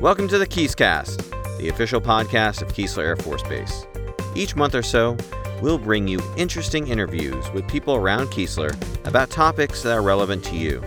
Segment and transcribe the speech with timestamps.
[0.00, 3.84] Welcome to the Keyscast, the official podcast of Keesler Air Force Base.
[4.36, 5.16] Each month or so,
[5.60, 8.72] we'll bring you interesting interviews with people around Keesler
[9.04, 10.80] about topics that are relevant to you.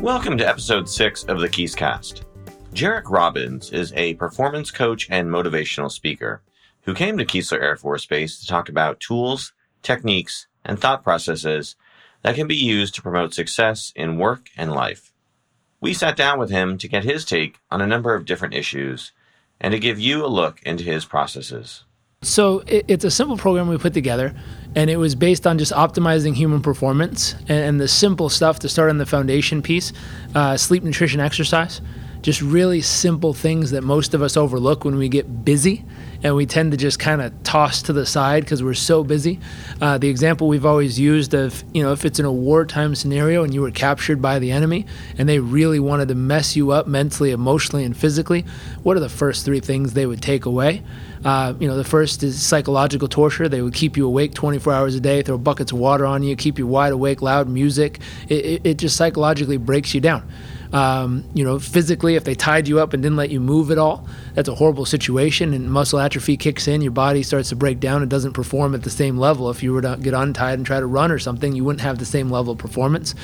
[0.00, 2.22] Welcome to episode 6 of the Keyscast.
[2.72, 6.42] Jairek Robbins is a performance coach and motivational speaker
[6.82, 9.52] who came to Keesler Air Force Base to talk about tools,
[9.82, 11.74] techniques, and thought processes
[12.22, 15.12] that can be used to promote success in work and life.
[15.86, 19.12] We sat down with him to get his take on a number of different issues
[19.60, 21.84] and to give you a look into his processes.
[22.22, 24.34] So it's a simple program we put together,
[24.74, 28.90] and it was based on just optimizing human performance and, the simple stuff to start
[28.90, 29.92] on the foundation piece
[30.34, 31.80] uh, sleep, nutrition, exercise.
[32.26, 35.84] Just really simple things that most of us overlook when we get busy
[36.24, 39.38] and we tend to just kind of toss to the side because we're so busy.
[39.80, 43.44] Uh, the example we've always used of, you know, if it's in a wartime scenario
[43.44, 46.88] and you were captured by the enemy and they really wanted to mess you up
[46.88, 48.44] mentally, emotionally, and physically,
[48.82, 50.82] what are the first three things they would take away?
[51.24, 53.48] Uh, you know, the first is psychological torture.
[53.48, 56.34] They would keep you awake 24 hours a day, throw buckets of water on you,
[56.34, 58.00] keep you wide awake, loud music.
[58.28, 60.28] It, it, it just psychologically breaks you down.
[60.72, 63.78] Um, you know, physically, if they tied you up and didn't let you move at
[63.78, 65.54] all, that's a horrible situation.
[65.54, 68.82] And muscle atrophy kicks in, your body starts to break down and doesn't perform at
[68.82, 69.50] the same level.
[69.50, 71.98] If you were to get untied and try to run or something, you wouldn't have
[71.98, 73.14] the same level of performance.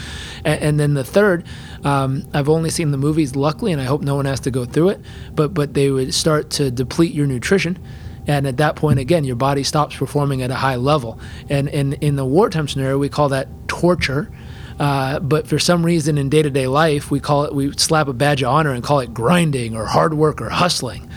[0.44, 1.44] And, and then the third,
[1.84, 4.64] um, I've only seen the movies, luckily, and I hope no one has to go
[4.64, 5.00] through it.
[5.34, 7.78] But but they would start to deplete your nutrition.
[8.26, 11.18] And at that point, again, your body stops performing at a high level.
[11.50, 14.30] And in the wartime scenario, we call that torture.
[14.78, 18.42] Uh, but for some reason in day-to-day life, we call it we slap a badge
[18.42, 21.08] of honor and call it grinding or hard work or hustling.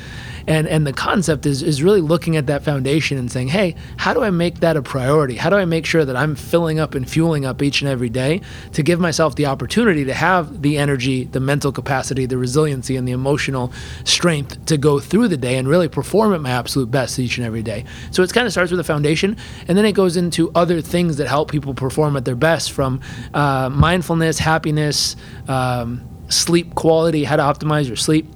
[0.47, 4.13] And and the concept is is really looking at that foundation and saying, hey, how
[4.13, 5.35] do I make that a priority?
[5.35, 8.09] How do I make sure that I'm filling up and fueling up each and every
[8.09, 8.41] day
[8.73, 13.07] to give myself the opportunity to have the energy, the mental capacity, the resiliency, and
[13.07, 13.73] the emotional
[14.03, 17.45] strength to go through the day and really perform at my absolute best each and
[17.45, 17.85] every day.
[18.11, 21.17] So it kind of starts with a foundation, and then it goes into other things
[21.17, 23.01] that help people perform at their best, from
[23.33, 25.15] uh, mindfulness, happiness.
[25.47, 28.27] Um, sleep quality, how to optimize your sleep,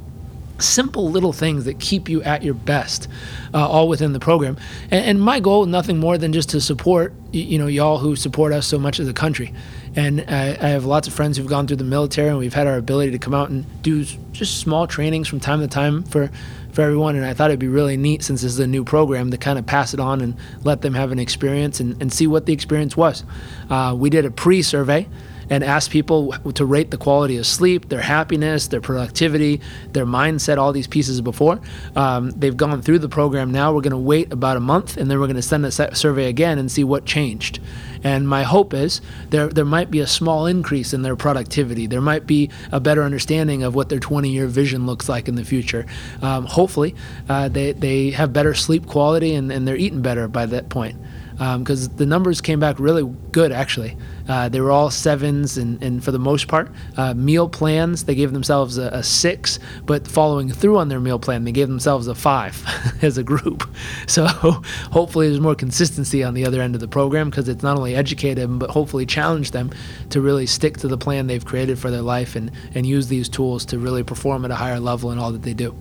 [0.61, 3.07] simple little things that keep you at your best
[3.53, 4.57] uh, all within the program.
[4.91, 8.53] And, and, my goal nothing more than just to support you know y'all who support
[8.53, 9.53] us so much as a country.
[9.95, 12.67] And I, I, have lots of friends who've gone through the military and we've had
[12.67, 16.29] our ability to come out and do just small trainings from time to time for
[16.71, 17.15] for everyone.
[17.15, 19.59] And i thought it'd be really neat since this is a new program to kind
[19.59, 22.53] of pass it on and let them have an experience and, and see what the
[22.53, 23.23] experience was.
[23.69, 25.07] Uh, we did a pre-survey
[25.49, 29.61] and ask people to rate the quality of sleep, their happiness, their productivity,
[29.91, 31.59] their mindset, all these pieces before.
[31.95, 33.73] Um, they've gone through the program now.
[33.73, 36.27] We're going to wait about a month and then we're going to send a survey
[36.27, 37.59] again and see what changed.
[38.03, 41.85] And my hope is there there might be a small increase in their productivity.
[41.85, 45.35] There might be a better understanding of what their 20 year vision looks like in
[45.35, 45.85] the future.
[46.21, 46.95] Um, hopefully,
[47.27, 50.95] uh, they, they have better sleep quality and, and they're eating better by that point
[51.39, 53.95] because um, the numbers came back really good actually.
[54.27, 58.13] Uh, they were all sevens, and, and for the most part, uh, meal plans they
[58.13, 62.07] gave themselves a, a, six, but following through on their meal plan, they gave themselves
[62.07, 62.63] a five
[63.01, 63.67] as a group.
[64.07, 67.77] So hopefully, there's more consistency on the other end of the program because it's not
[67.77, 69.71] only educated them, but hopefully challenge them
[70.09, 73.29] to really stick to the plan they've created for their life and, and use these
[73.29, 75.75] tools to really perform at a higher level in all that they do.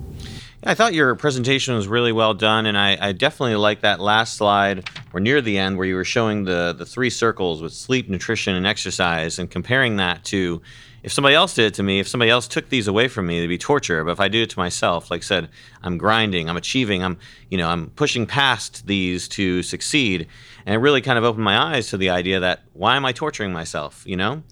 [0.64, 4.36] I thought your presentation was really well done, and I, I definitely like that last
[4.36, 8.08] slide or near the end where you were showing the, the three circles with sleep,
[8.08, 10.60] nutrition, and exercise, and comparing that to
[11.04, 13.38] if somebody else did it to me, if somebody else took these away from me,
[13.38, 14.02] it'd be torture.
[14.02, 15.48] But if I do it to myself, like I said,
[15.82, 17.18] I'm grinding, I'm achieving, I'm
[17.50, 20.26] you know I'm pushing past these to succeed,
[20.66, 23.12] and it really kind of opened my eyes to the idea that why am I
[23.12, 24.02] torturing myself?
[24.06, 24.42] You know.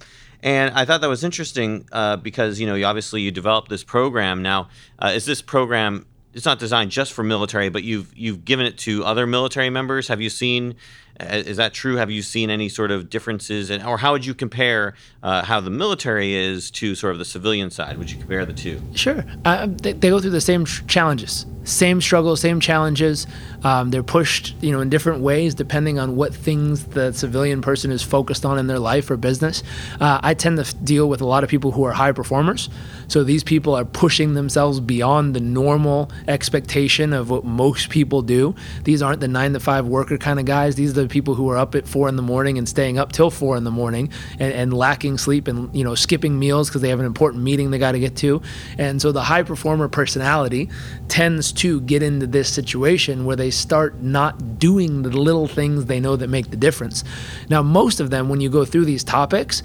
[0.46, 3.82] And I thought that was interesting uh, because you know you obviously you developed this
[3.82, 4.42] program.
[4.42, 4.68] Now,
[5.00, 6.06] uh, is this program?
[6.34, 10.06] It's not designed just for military, but you've you've given it to other military members.
[10.06, 10.76] Have you seen?
[11.18, 11.96] Uh, is that true?
[11.96, 15.60] Have you seen any sort of differences, in, or how would you compare uh, how
[15.60, 17.98] the military is to sort of the civilian side?
[17.98, 18.80] Would you compare the two?
[18.94, 23.26] Sure, uh, they, they, go through the same challenges same struggles, same challenges.
[23.66, 27.91] Um, they're pushed, you know, in different ways depending on what things the civilian person
[27.91, 29.65] is focused on in their life or business.
[30.01, 32.71] Uh, I tend to deal with a lot of people who are high performers.
[33.09, 38.54] So these people are pushing themselves beyond the normal expectation of what most people do.
[38.84, 40.77] These aren't the nine to five worker kind of guys.
[40.77, 43.10] These are the people who are up at four in the morning and staying up
[43.10, 46.83] till four in the morning and, and lacking sleep and you know skipping meals because
[46.83, 48.42] they have an important meeting they got to get to.
[48.78, 50.71] And so the high performer personality
[51.09, 56.00] tends to get into this situation where they start not doing the little things they
[56.00, 57.04] know that make the difference.
[57.48, 59.62] Now, most of them, when you go through these topics,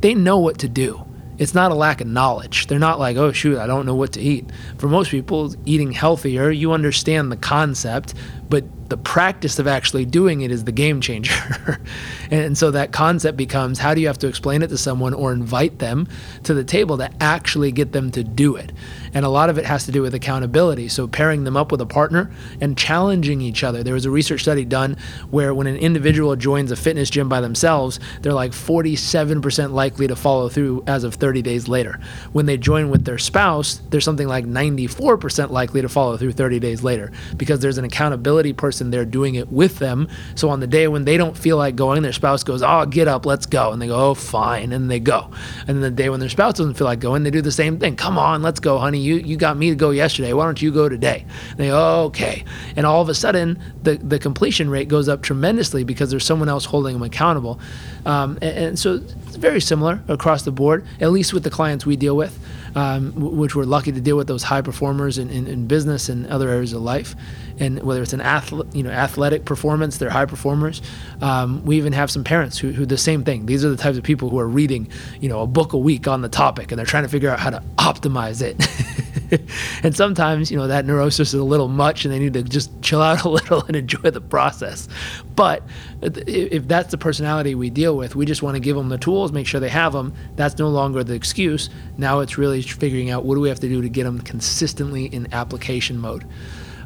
[0.00, 1.06] they know what to do
[1.38, 2.66] it's not a lack of knowledge.
[2.66, 4.50] They're not like, oh, shoot, I don't know what to eat.
[4.78, 8.14] For most people, eating healthier, you understand the concept,
[8.48, 11.80] but the practice of actually doing it is the game changer.
[12.30, 15.32] and so that concept becomes how do you have to explain it to someone or
[15.32, 16.06] invite them
[16.44, 18.72] to the table to actually get them to do it?
[19.14, 20.88] And a lot of it has to do with accountability.
[20.88, 22.30] So pairing them up with a partner
[22.60, 23.82] and challenging each other.
[23.82, 24.96] There was a research study done
[25.30, 30.16] where when an individual joins a fitness gym by themselves, they're like 47% likely to
[30.16, 31.98] follow through as of 30 days later.
[32.32, 36.60] When they join with their spouse, they're something like 94% likely to follow through 30
[36.60, 40.08] days later because there's an accountability person there doing it with them.
[40.34, 43.08] So on the day when they don't feel like going, their spouse goes, "Oh, get
[43.08, 45.30] up, let's go," and they go, "Oh, fine," and they go.
[45.60, 47.78] And then the day when their spouse doesn't feel like going, they do the same
[47.78, 47.96] thing.
[47.96, 50.32] Come on, let's go, honey you you got me to go yesterday.
[50.32, 51.24] Why don't you go today?
[51.50, 52.44] And they go, okay.
[52.74, 56.48] And all of a sudden, the the completion rate goes up tremendously because there's someone
[56.48, 57.60] else holding them accountable.
[58.04, 61.84] Um, and, and, so it's very similar across the board, at least with the clients
[61.84, 62.38] we deal with,
[62.76, 66.26] um, which we're lucky to deal with those high performers in, in, in business and
[66.28, 67.16] other areas of life
[67.58, 70.82] and whether it's an athlete, you know, athletic performance, they're high performers.
[71.20, 73.46] Um, we even have some parents who, who the same thing.
[73.46, 74.88] These are the types of people who are reading,
[75.20, 77.38] you know, a book a week on the topic, and they're trying to figure out
[77.38, 78.56] how to optimize it.
[79.82, 82.70] and sometimes, you know, that neurosis is a little much and they need to just
[82.82, 84.88] chill out a little and enjoy the process.
[85.34, 85.62] But
[86.02, 89.32] if that's the personality we deal with, we just want to give them the tools,
[89.32, 90.14] make sure they have them.
[90.36, 91.70] That's no longer the excuse.
[91.96, 95.06] Now it's really figuring out what do we have to do to get them consistently
[95.06, 96.24] in application mode.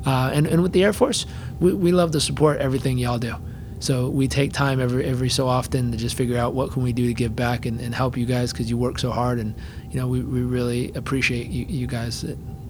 [0.07, 1.27] Uh, and, and with the Air Force,
[1.61, 3.35] we, we love to support everything y'all do.
[3.81, 6.93] So we take time every every so often to just figure out what can we
[6.93, 9.55] do to give back and, and help you guys because you work so hard and
[9.91, 12.25] you know we, we really appreciate you, you guys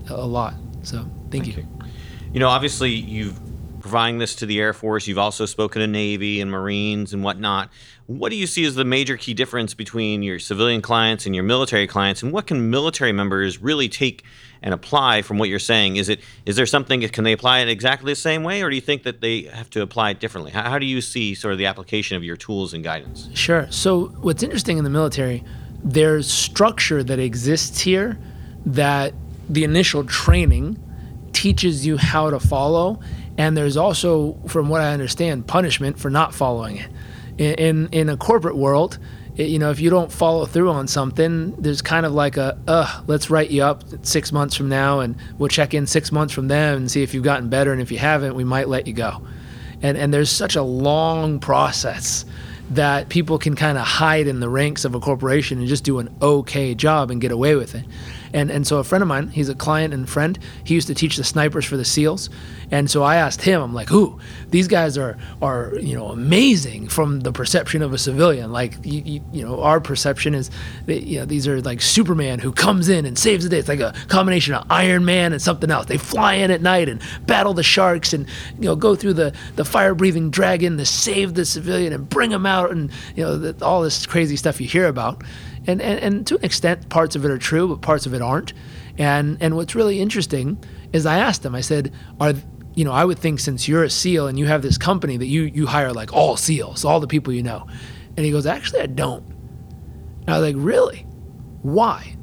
[0.09, 0.55] a lot.
[0.85, 1.53] So thank, thank you.
[1.55, 1.69] you.
[2.33, 3.41] You know, obviously you've
[3.81, 5.07] providing this to the Air Force.
[5.07, 7.71] You've also spoken to Navy and Marines and whatnot.
[8.07, 11.45] What do you see as the major key difference between your civilian clients and your
[11.45, 14.25] military clients, and what can military members really take
[14.63, 15.97] and apply from what you're saying?
[15.97, 18.75] Is it is there something can they apply it exactly the same way, or do
[18.75, 20.51] you think that they have to apply it differently?
[20.51, 23.29] How, how do you see sort of the application of your tools and guidance?
[23.35, 23.67] Sure.
[23.71, 25.45] So what's interesting in the military,
[25.83, 28.19] there's structure that exists here
[28.67, 29.15] that
[29.49, 30.79] the initial training
[31.33, 33.01] teaches you how to follow
[33.41, 36.91] and there's also from what i understand punishment for not following it
[37.39, 38.99] in in, in a corporate world
[39.37, 43.03] you know, if you don't follow through on something, there's kind of like a, uh,
[43.07, 46.49] let's write you up six months from now and we'll check in six months from
[46.49, 47.73] then and see if you've gotten better.
[47.73, 49.23] And if you haven't, we might let you go.
[49.83, 52.25] And, and there's such a long process
[52.71, 55.99] that people can kind of hide in the ranks of a corporation and just do
[55.99, 57.85] an okay job and get away with it.
[58.33, 60.39] And and so a friend of mine, he's a client and friend.
[60.65, 62.31] He used to teach the snipers for the SEALs,
[62.71, 64.19] and so I asked him, I'm like, "Ooh,
[64.51, 68.53] these guys are are you know amazing from the perception of a civilian.
[68.53, 70.51] Like you, you, you know our perception is,
[70.87, 73.59] that, you know these are like Superman who comes in and saves the day.
[73.59, 75.87] It's like a combination of Iron Man and something else.
[75.87, 78.27] They fly in at night and battle the sharks and
[78.59, 82.31] you know go through the the fire breathing dragon to save the civilian and bring
[82.31, 85.23] them out and you know the, all this crazy stuff you hear about."
[85.71, 88.23] And, and, and to an extent, parts of it are true, but parts of it
[88.23, 88.53] aren't.
[88.99, 90.63] And and what's really interesting
[90.93, 91.55] is I asked him.
[91.55, 92.35] I said, "Are
[92.75, 92.93] you know?
[92.93, 95.67] I would think since you're a SEAL and you have this company that you you
[95.67, 97.67] hire like all SEALs, all the people you know."
[98.17, 99.25] And he goes, "Actually, I don't."
[100.21, 101.07] And I was like, "Really?
[101.63, 102.17] Why?"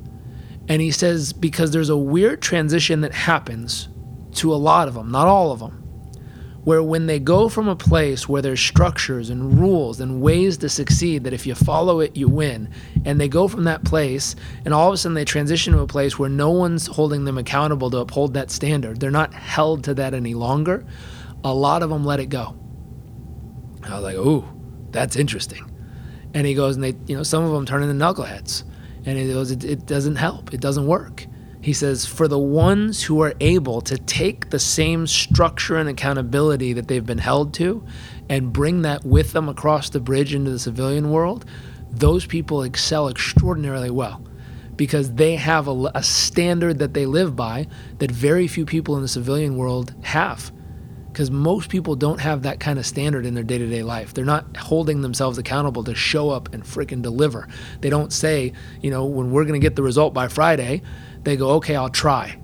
[0.67, 3.89] And he says, "Because there's a weird transition that happens
[4.33, 5.86] to a lot of them, not all of them."
[6.67, 10.67] Where when they go from a place where there's structures and rules and ways to
[10.67, 12.69] succeed that if you follow it you win.
[13.05, 15.87] And they go from that place and all of a sudden they transition to a
[15.87, 18.99] place where no one's holding them accountable to uphold that standard.
[18.99, 20.85] They're not held to that any longer.
[21.45, 22.57] A lot of them let it go.
[23.83, 24.43] I was like ooh
[24.91, 25.71] that's interesting.
[26.33, 28.65] And he goes and they you know some of them turn into knuckleheads.
[29.05, 30.53] And he goes it, it doesn't help.
[30.53, 31.27] It doesn't work
[31.61, 36.73] he says, For the ones who are able to take the same structure and accountability
[36.73, 37.85] that they've been held to
[38.29, 41.45] and bring that with them across the bridge into the civilian world,
[41.89, 44.21] those people excel extraordinarily well
[44.75, 49.01] because they have a, a, standard that they live by that very few people in
[49.01, 50.51] the civilian world have.
[51.07, 54.13] Because most people don't have that kind of standard in their day to day life.
[54.13, 57.47] They're not holding themselves accountable to show up and freaking deliver.
[57.81, 60.83] They don't say, you know, when we're going to get the result by Friday,
[61.23, 62.39] they go, okay, I'll try.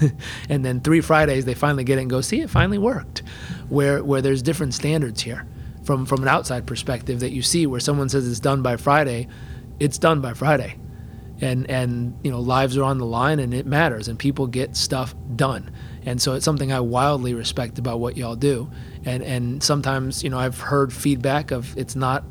[0.48, 3.22] and then three Fridays they finally get it and go, see, it finally worked.
[3.68, 5.46] Where where there's different standards here
[5.84, 9.28] from from an outside perspective that you see where someone says it's done by Friday,
[9.78, 10.76] it's done by Friday.
[11.40, 14.76] And and you know, lives are on the line and it matters and people get
[14.76, 15.70] stuff done.
[16.04, 18.70] And so it's something I wildly respect about what y'all do.
[19.04, 22.24] And and sometimes, you know, I've heard feedback of it's not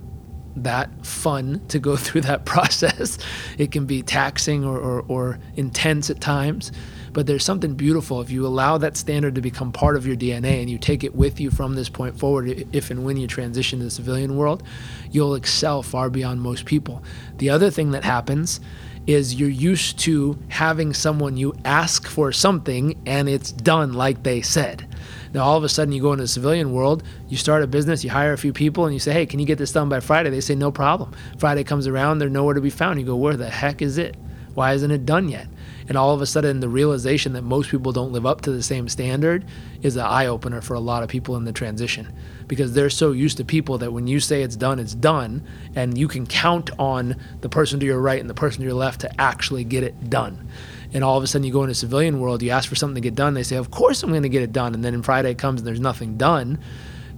[0.63, 3.17] that fun to go through that process.
[3.57, 6.71] It can be taxing or, or, or intense at times.
[7.11, 10.61] But there's something beautiful if you allow that standard to become part of your DNA
[10.61, 12.67] and you take it with you from this point forward.
[12.71, 14.63] If and when you transition to the civilian world,
[15.11, 17.03] you'll excel far beyond most people.
[17.37, 18.59] The other thing that happens
[19.07, 24.41] is you're used to having someone you ask for something and it's done like they
[24.41, 24.87] said.
[25.33, 28.03] Now, all of a sudden, you go into the civilian world, you start a business,
[28.03, 29.99] you hire a few people, and you say, Hey, can you get this done by
[29.99, 30.29] Friday?
[30.29, 31.13] They say, No problem.
[31.37, 32.99] Friday comes around, they're nowhere to be found.
[32.99, 34.15] You go, Where the heck is it?
[34.55, 35.47] Why isn't it done yet?
[35.87, 38.61] And all of a sudden, the realization that most people don't live up to the
[38.61, 39.45] same standard
[39.81, 42.13] is an eye opener for a lot of people in the transition
[42.47, 45.47] because they're so used to people that when you say it's done, it's done.
[45.75, 48.75] And you can count on the person to your right and the person to your
[48.75, 50.49] left to actually get it done.
[50.93, 53.01] And all of a sudden, you go into civilian world, you ask for something to
[53.01, 54.73] get done, they say, Of course, I'm going to get it done.
[54.73, 56.59] And then Friday comes and there's nothing done.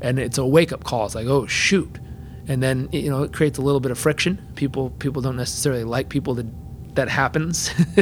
[0.02, 1.06] And it's a wake up call.
[1.06, 2.00] It's like, Oh, shoot
[2.48, 4.42] and then you know it creates a little bit of friction.
[4.56, 6.48] People people don't necessarily like people that
[6.96, 7.72] that happens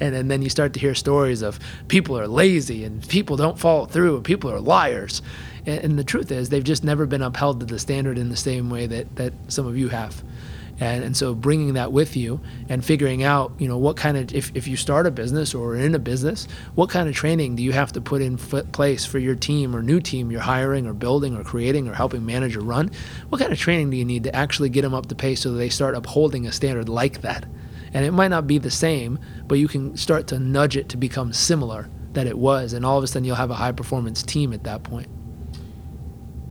[0.00, 1.58] and, and then you start to hear stories of
[1.88, 5.22] people are lazy and people don't follow through and people are liars
[5.66, 8.36] and, and, the truth is they've just never been upheld to the standard in the
[8.36, 10.22] same way that, that some of you have
[10.80, 14.34] and, and so bringing that with you and figuring out you know what kind of
[14.34, 17.62] if, if you start a business or in a business what kind of training do
[17.62, 20.92] you have to put in place for your team or new team you're hiring or
[20.92, 22.90] building or creating or helping manage or run
[23.28, 25.52] what kind of training do you need to actually get them up to pace so
[25.52, 27.46] they start upholding a standard like that
[27.92, 30.96] and it might not be the same, but you can start to nudge it to
[30.96, 34.22] become similar that it was, and all of a sudden you'll have a high performance
[34.22, 35.08] team at that point.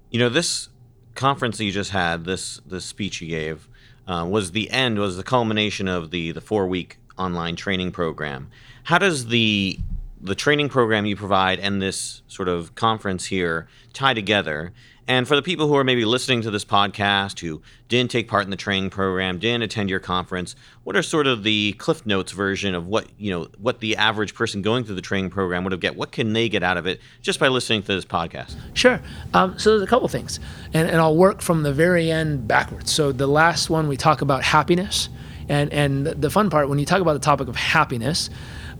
[0.09, 0.69] You know, this
[1.15, 3.67] conference that you just had, this this speech you gave,
[4.07, 8.49] uh, was the end, was the culmination of the the four week online training program.
[8.83, 9.79] How does the
[10.19, 14.73] the training program you provide and this sort of conference here tie together?
[15.07, 18.43] And for the people who are maybe listening to this podcast who didn't take part
[18.43, 22.33] in the training program, didn't attend your conference, what are sort of the Cliff Notes
[22.33, 25.71] version of what you know what the average person going through the training program would
[25.71, 25.95] have get?
[25.95, 28.55] What can they get out of it just by listening to this podcast?
[28.73, 28.99] Sure.
[29.33, 30.41] Um, so there's a couple things,
[30.73, 32.91] and, and I'll work from the very end backwards.
[32.91, 35.07] So the last one we talk about happiness,
[35.47, 38.29] and and the fun part when you talk about the topic of happiness.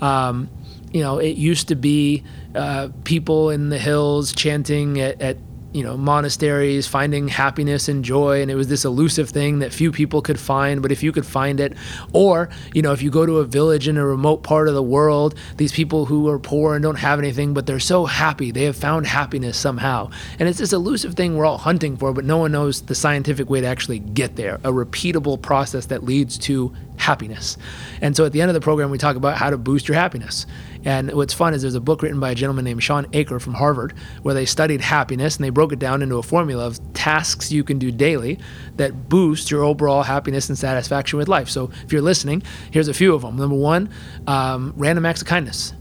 [0.01, 0.50] Um,
[0.91, 2.24] you know, it used to be
[2.55, 5.38] uh, people in the hills chanting at, at
[5.77, 9.91] you know monasteries finding happiness and joy and it was this elusive thing that few
[9.91, 11.74] people could find but if you could find it
[12.13, 14.81] or you know if you go to a village in a remote part of the
[14.81, 18.63] world these people who are poor and don't have anything but they're so happy they
[18.63, 20.10] have found happiness somehow.
[20.39, 23.50] And it's this elusive thing we're all hunting for but no one knows the scientific
[23.50, 26.74] way to actually get there a repeatable process that leads to
[27.07, 27.57] happiness
[28.01, 29.95] and so at the end of the program we talk about how to boost your
[29.95, 30.45] happiness
[30.83, 33.53] and what's fun is there's a book written by a gentleman named Shawn Achor from
[33.53, 37.51] Harvard where they studied happiness and they broke it down into a formula of tasks
[37.51, 38.39] you can do daily
[38.75, 41.49] that boost your overall happiness and satisfaction with life.
[41.49, 43.37] So if you're listening, here's a few of them.
[43.37, 43.89] Number one,
[44.27, 45.73] um, random acts of kindness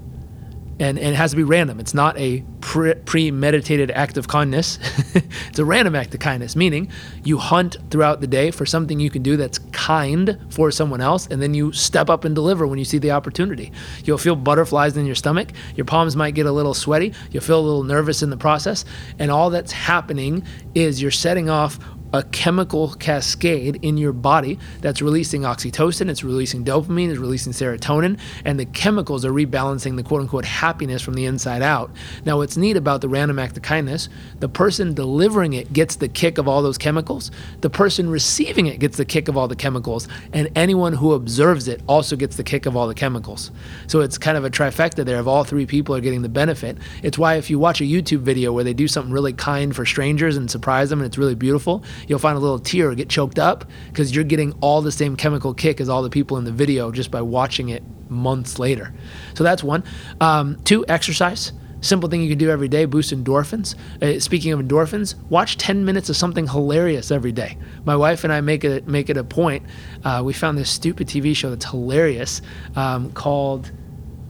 [0.78, 1.80] and, and it has to be random.
[1.80, 4.78] It's not a pre- premeditated act of kindness.
[5.48, 6.90] it's a random act of kindness, meaning
[7.24, 11.26] you hunt throughout the day for something you can do that's kind for someone else,
[11.28, 13.72] and then you step up and deliver when you see the opportunity.
[14.04, 15.52] You'll feel butterflies in your stomach.
[15.76, 17.14] Your palms might get a little sweaty.
[17.30, 18.84] You'll feel a little nervous in the process.
[19.18, 21.78] And all that's happening is you're setting off
[22.12, 28.18] a chemical cascade in your body that's releasing oxytocin, it's releasing dopamine, it's releasing serotonin,
[28.44, 31.90] and the chemicals are rebalancing the quote unquote happiness from the inside out.
[32.24, 34.08] Now, what's neat about the random act of kindness,
[34.40, 38.78] the person delivering it gets the kick of all those chemicals, the person receiving it
[38.78, 42.44] gets the kick of all the chemicals, and anyone who observes it also gets the
[42.44, 43.50] kick of all the chemicals.
[43.86, 46.78] So it's kind of a trifecta there of all three people are getting the benefit.
[47.02, 49.84] It's why if you watch a YouTube video where they do something really kind for
[49.84, 53.38] strangers and surprise them and it's really beautiful, you'll find a little tear get choked
[53.38, 56.52] up because you're getting all the same chemical kick as all the people in the
[56.52, 58.92] video just by watching it months later.
[59.34, 59.84] So that's one.
[60.20, 61.52] Um, two, exercise.
[61.82, 63.74] Simple thing you can do every day, boost endorphins.
[64.02, 67.58] Uh, speaking of endorphins, watch 10 minutes of something hilarious every day.
[67.84, 69.64] My wife and I make it make it a point.
[70.02, 72.40] Uh, we found this stupid TV show that's hilarious
[72.74, 73.70] um, called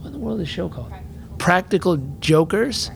[0.01, 0.89] what in the world is the show called?
[0.89, 2.91] Practical, Practical Jokers.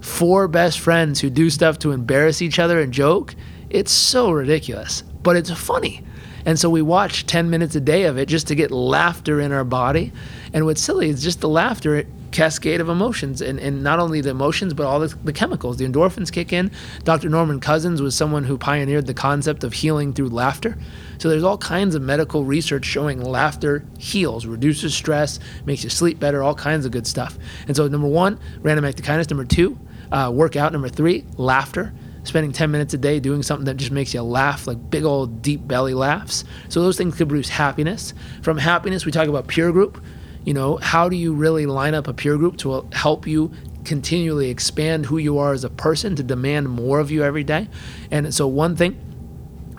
[0.00, 3.34] Four best friends who do stuff to embarrass each other and joke
[3.74, 6.04] it's so ridiculous, but it's funny.
[6.46, 9.50] And so we watch 10 minutes a day of it just to get laughter in
[9.50, 10.12] our body.
[10.52, 14.30] And what's silly is just the laughter cascade of emotions and, and not only the
[14.30, 15.78] emotions but all the, the chemicals.
[15.78, 16.70] The endorphins kick in.
[17.02, 20.78] Dr norman cousins was someone who pioneered the concept of healing through laughter.
[21.18, 26.20] So there's all kinds of medical research showing laughter heals reduces stress makes you sleep
[26.20, 27.36] better all kinds of good stuff.
[27.66, 29.30] And so number one random act of kindness.
[29.30, 29.76] Number two
[30.12, 30.70] uh, workout.
[30.70, 31.92] Number three laughter
[32.24, 35.42] spending 10 minutes a day doing something that just makes you laugh, like big old
[35.42, 36.44] deep belly laughs.
[36.68, 38.12] So those things could produce happiness.
[38.42, 40.02] From happiness, we talk about peer group.
[40.44, 43.52] You know, how do you really line up a peer group to help you
[43.84, 47.68] continually expand who you are as a person to demand more of you every day?
[48.10, 49.00] And so one thing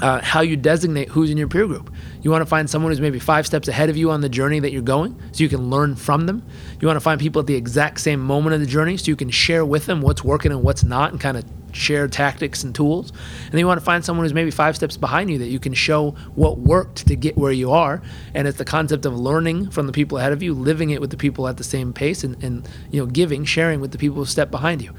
[0.01, 1.93] uh, how you designate who's in your peer group.
[2.21, 4.59] You want to find someone who's maybe five steps ahead of you on the journey
[4.59, 6.43] that you're going so you can learn from them.
[6.79, 9.15] You want to find people at the exact same moment of the journey so you
[9.15, 12.73] can share with them what's working and what's not and kind of share tactics and
[12.73, 13.11] tools.
[13.11, 15.59] And then you want to find someone who's maybe five steps behind you that you
[15.59, 18.01] can show what worked to get where you are.
[18.33, 21.09] And it's the concept of learning from the people ahead of you, living it with
[21.09, 24.17] the people at the same pace, and, and you know, giving, sharing with the people
[24.17, 24.93] who step behind you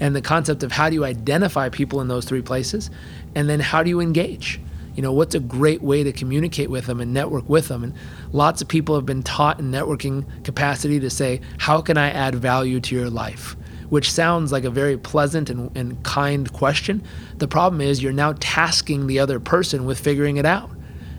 [0.00, 2.90] and the concept of how do you identify people in those three places
[3.36, 4.58] and then how do you engage?
[4.94, 7.84] You know what's a great way to communicate with them and network with them?
[7.84, 7.92] And
[8.32, 12.34] lots of people have been taught in networking capacity to say how can i add
[12.34, 13.54] value to your life?
[13.90, 17.02] Which sounds like a very pleasant and, and kind question.
[17.36, 20.70] The problem is you're now tasking the other person with figuring it out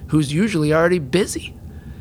[0.07, 1.53] who's usually already busy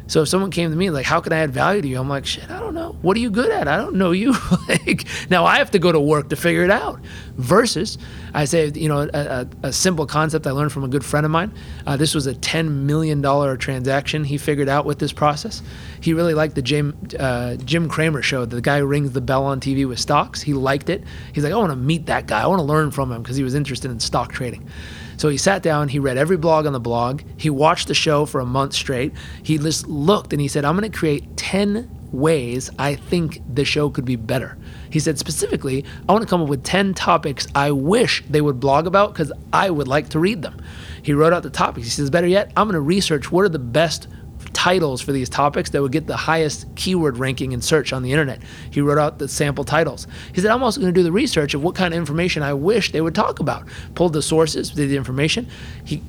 [0.08, 2.08] so if someone came to me like, "How can I add value to you?" I'm
[2.08, 2.96] like, "Shit, I don't know.
[3.02, 3.66] What are you good at?
[3.66, 4.34] I don't know you."
[4.68, 7.00] like now I have to go to work to figure it out.
[7.36, 7.98] Versus,
[8.32, 11.32] I say, you know, a, a, simple concept I learned from a good friend of
[11.32, 11.52] mine.
[11.86, 15.62] Uh, this was a ten million dollar transaction he figured out with this process.
[16.00, 18.44] He really liked the Jim uh, Jim Cramer show.
[18.44, 20.40] The guy who rings the bell on TV with stocks.
[20.40, 21.04] He liked it.
[21.32, 22.42] He's like, "I want to meet that guy.
[22.42, 24.68] I want to learn from him because he was interested in stock trading."
[25.16, 28.26] So he sat down, he read every blog on the blog, he watched the show
[28.26, 29.12] for a month straight.
[29.42, 33.64] He just looked and he said, I'm going to create 10 ways I think the
[33.64, 34.56] show could be better.
[34.90, 38.60] He said specifically, I want to come up with 10 topics I wish they would
[38.60, 40.62] blog about because I would like to read them.
[41.02, 41.86] He wrote out the topics.
[41.86, 44.08] He says, better yet, I'm going to research what are the best
[44.56, 48.10] titles for these topics that would get the highest keyword ranking in search on the
[48.10, 48.40] internet.
[48.70, 50.06] He wrote out the sample titles.
[50.32, 52.54] He said, I'm also going to do the research of what kind of information I
[52.54, 53.68] wish they would talk about.
[53.94, 55.46] Pulled the sources, did the information.
[55.84, 56.02] He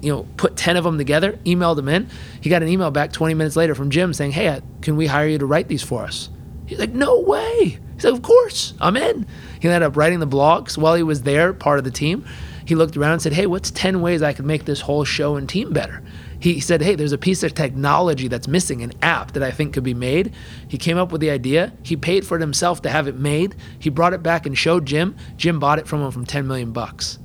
[0.00, 2.08] you know, put 10 of them together, emailed them in.
[2.40, 5.06] He got an email back 20 minutes later from Jim saying, Hey, uh, can we
[5.06, 6.30] hire you to write these for us?
[6.64, 7.78] He's like, No way.
[7.94, 9.26] He's like, Of course, I'm in.
[9.60, 12.24] He ended up writing the blogs while he was there, part of the team.
[12.64, 15.36] He looked around and said, Hey, what's 10 ways I could make this whole show
[15.36, 16.02] and team better?
[16.40, 19.74] He said, Hey, there's a piece of technology that's missing, an app that I think
[19.74, 20.32] could be made.
[20.66, 21.72] He came up with the idea.
[21.82, 23.54] He paid for it himself to have it made.
[23.78, 25.16] He brought it back and showed Jim.
[25.36, 27.18] Jim bought it from him from 10 million bucks.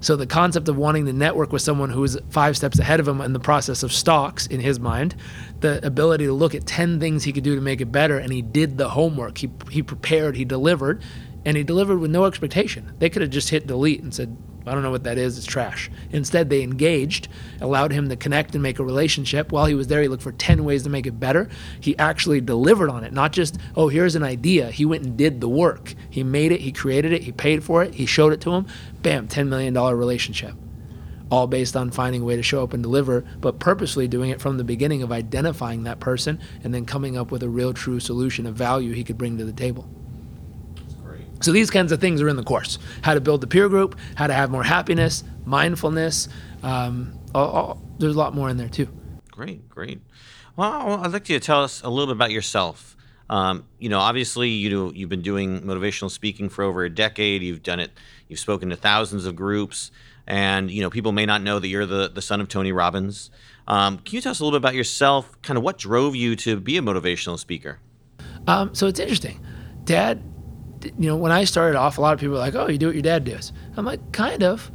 [0.00, 3.08] So the concept of wanting to network with someone who is five steps ahead of
[3.08, 5.16] him in the process of stocks in his mind,
[5.60, 8.32] the ability to look at 10 things he could do to make it better, and
[8.32, 9.38] he did the homework.
[9.38, 11.02] He, he prepared, he delivered,
[11.44, 12.94] and he delivered with no expectation.
[13.00, 14.36] They could have just hit delete and said,
[14.68, 15.38] I don't know what that is.
[15.38, 15.90] It's trash.
[16.10, 17.28] Instead, they engaged,
[17.60, 19.50] allowed him to connect and make a relationship.
[19.50, 21.48] While he was there, he looked for 10 ways to make it better.
[21.80, 24.70] He actually delivered on it, not just, oh, here's an idea.
[24.70, 25.94] He went and did the work.
[26.10, 28.66] He made it, he created it, he paid for it, he showed it to him.
[29.02, 30.54] Bam, $10 million relationship.
[31.30, 34.40] All based on finding a way to show up and deliver, but purposely doing it
[34.40, 38.00] from the beginning of identifying that person and then coming up with a real, true
[38.00, 39.88] solution of value he could bring to the table.
[41.40, 43.98] So these kinds of things are in the course: how to build the peer group,
[44.16, 46.28] how to have more happiness, mindfulness.
[46.62, 48.88] Um, all, all, there's a lot more in there too.
[49.30, 50.00] Great, great.
[50.56, 52.96] Well, I'd like you to tell us a little bit about yourself.
[53.30, 57.42] Um, you know, obviously, you know, you've been doing motivational speaking for over a decade.
[57.42, 57.92] You've done it.
[58.26, 59.90] You've spoken to thousands of groups,
[60.26, 63.30] and you know, people may not know that you're the the son of Tony Robbins.
[63.66, 65.40] Um, can you tell us a little bit about yourself?
[65.42, 67.78] Kind of what drove you to be a motivational speaker?
[68.46, 69.44] Um, so it's interesting.
[69.84, 70.22] Dad
[70.84, 72.86] you know, when I started off, a lot of people were like, "Oh, you do
[72.86, 74.70] what your dad does." I'm like, "Kind of."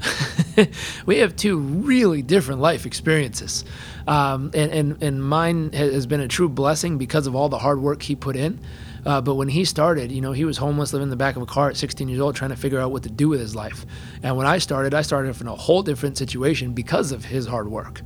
[1.06, 3.66] we have two really different life experiences,
[4.08, 7.82] um, and, and and mine has been a true blessing because of all the hard
[7.82, 8.60] work he put in.
[9.06, 11.42] Uh, but when he started, you know, he was homeless, living in the back of
[11.42, 13.56] a car at 16 years old, trying to figure out what to do with his
[13.56, 13.86] life.
[14.22, 17.70] And when I started, I started in a whole different situation because of his hard
[17.70, 18.02] work.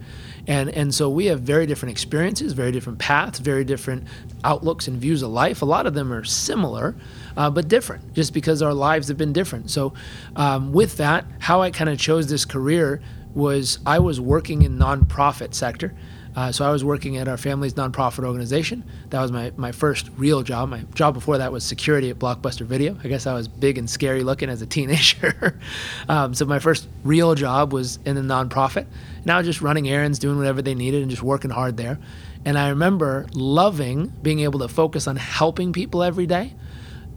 [0.48, 4.08] And, and so we have very different experiences, very different paths, very different
[4.44, 5.62] outlooks and views of life.
[5.62, 6.96] A lot of them are similar,
[7.38, 9.70] uh, but different, just because our lives have been different.
[9.70, 9.94] So,
[10.36, 13.02] um, with that, how I kind of chose this career
[13.34, 15.94] was I was working in nonprofit sector.
[16.36, 18.84] Uh, so I was working at our family's nonprofit organization.
[19.10, 20.70] That was my, my first real job.
[20.70, 22.96] My job before that was security at Blockbuster Video.
[23.04, 25.60] I guess I was big and scary looking as a teenager.
[26.10, 28.86] um, so my first real job was in the nonprofit.
[29.26, 31.98] Now just running errands, doing whatever they needed, and just working hard there.
[32.46, 36.54] And I remember loving being able to focus on helping people every day,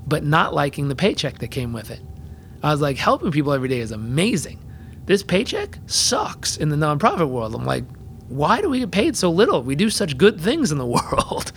[0.06, 2.00] but not liking the paycheck that came with it.
[2.62, 4.58] I was like, helping people every day is amazing.
[5.06, 7.54] This paycheck sucks in the nonprofit world.
[7.54, 7.84] I'm like,
[8.28, 9.62] why do we get paid so little?
[9.62, 11.52] We do such good things in the world.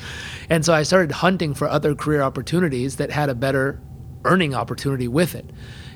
[0.49, 3.79] And so I started hunting for other career opportunities that had a better
[4.25, 5.45] earning opportunity with it.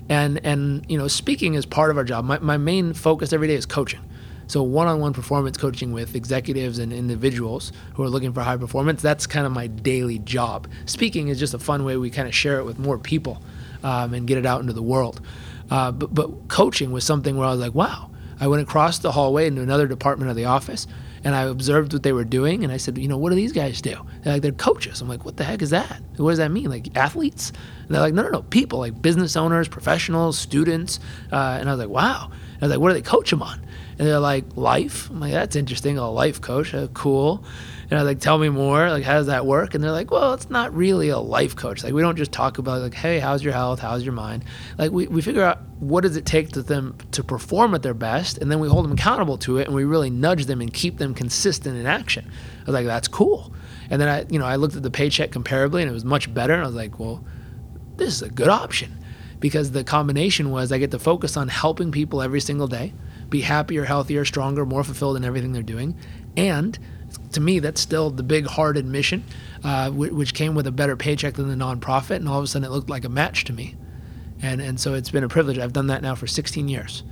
[0.09, 2.25] and and you know speaking is part of our job.
[2.25, 4.01] My my main focus every day is coaching.
[4.47, 9.27] So one-on-one performance coaching with executives and individuals who are looking for high performance, that's
[9.27, 10.67] kind of my daily job.
[10.85, 13.41] Speaking is just a fun way we kind of share it with more people
[13.83, 15.21] um, and get it out into the world.
[15.69, 18.09] Uh, but, but coaching was something where I was like, wow.
[18.39, 20.87] I went across the hallway into another department of the office
[21.23, 23.51] and I observed what they were doing and I said, you know, what do these
[23.51, 23.97] guys do?
[24.23, 25.01] They're like, they're coaches.
[25.01, 26.01] I'm like, what the heck is that?
[26.17, 26.69] What does that mean?
[26.69, 27.51] Like athletes?
[27.85, 30.99] And they're like, no, no, no, people, like business owners, professionals, students.
[31.31, 32.29] Uh, and I was like, wow.
[32.31, 33.59] And I was like, what do they coach them on?
[33.99, 35.09] And they're like, life.
[35.09, 35.97] I'm like, that's interesting.
[35.97, 36.73] A life coach.
[36.73, 37.43] Uh, cool.
[37.89, 38.89] And I was like, tell me more.
[38.89, 39.73] Like, how does that work?
[39.73, 41.83] And they're like, well, it's not really a life coach.
[41.83, 43.79] Like, we don't just talk about like, hey, how's your health?
[43.79, 44.43] How's your mind?
[44.77, 47.93] Like, we, we figure out what does it take to them to perform at their
[47.93, 50.73] best, and then we hold them accountable to it, and we really nudge them and
[50.73, 52.29] keep them consistent in action.
[52.61, 53.53] I was like, that's cool.
[53.89, 56.33] And then I, you know, I looked at the paycheck comparably, and it was much
[56.33, 56.53] better.
[56.53, 57.23] And I was like, well,
[57.95, 58.97] this is a good option
[59.39, 62.93] because the combination was I get to focus on helping people every single day,
[63.29, 65.97] be happier, healthier, stronger, more fulfilled in everything they're doing,
[66.35, 66.77] and
[67.33, 69.23] to me, that's still the big hard admission,
[69.63, 72.65] uh, which came with a better paycheck than the nonprofit, and all of a sudden
[72.65, 73.75] it looked like a match to me,
[74.41, 75.57] and and so it's been a privilege.
[75.57, 77.03] I've done that now for 16 years.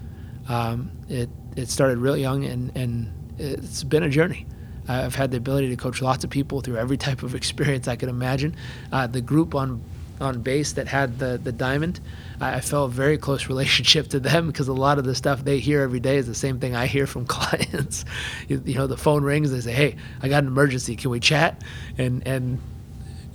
[0.47, 4.45] Um, it it started really young, and and it's been a journey.
[4.87, 7.95] I've had the ability to coach lots of people through every type of experience I
[7.95, 8.55] could imagine.
[8.91, 9.83] Uh, the group on
[10.19, 11.99] on base that had the the diamond,
[12.39, 15.43] I, I felt a very close relationship to them because a lot of the stuff
[15.43, 18.05] they hear every day is the same thing I hear from clients.
[18.47, 20.95] you, you know, the phone rings, they say, "Hey, I got an emergency.
[20.95, 21.61] Can we chat?"
[21.97, 22.59] And and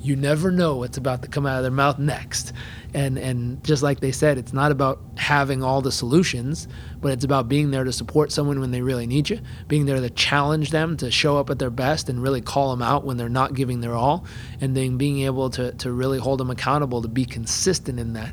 [0.00, 2.52] you never know what's about to come out of their mouth next.
[2.94, 6.66] And and just like they said, it's not about having all the solutions,
[7.00, 10.00] but it's about being there to support someone when they really need you, being there
[10.00, 13.16] to challenge them to show up at their best and really call them out when
[13.16, 14.24] they're not giving their all,
[14.60, 18.32] and then being able to to really hold them accountable to be consistent in that.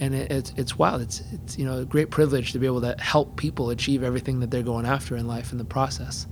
[0.00, 1.02] And it, it's it's wild.
[1.02, 4.40] It's it's you know a great privilege to be able to help people achieve everything
[4.40, 6.26] that they're going after in life in the process.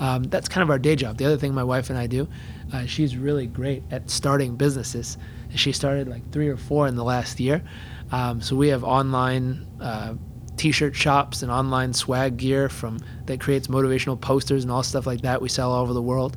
[0.00, 1.18] Um, that's kind of our day job.
[1.18, 2.28] The other thing my wife and I do,
[2.72, 5.18] uh, she's really great at starting businesses.
[5.54, 7.62] She started like three or four in the last year.
[8.10, 10.14] Um, so we have online uh,
[10.56, 15.22] t-shirt shops and online swag gear from that creates motivational posters and all stuff like
[15.22, 15.40] that.
[15.40, 16.36] We sell all over the world.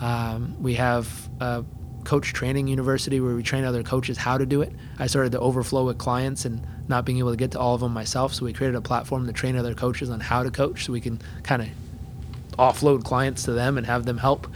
[0.00, 1.64] Um, we have a
[2.04, 4.72] coach training university where we train other coaches how to do it.
[4.98, 7.80] I started to overflow with clients and not being able to get to all of
[7.80, 10.86] them myself, so we created a platform to train other coaches on how to coach,
[10.86, 11.68] so we can kind of
[12.58, 14.48] offload clients to them and have them help.